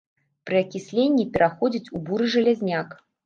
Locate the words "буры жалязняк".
2.09-2.89